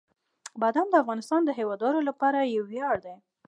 بادام 0.61 0.87
د 0.91 0.95
افغانستان 1.03 1.41
د 1.45 1.49
هیوادوالو 1.59 1.99
لپاره 2.09 2.39
یو 2.55 2.63
ویاړ 2.71 2.95
دی. 3.05 3.15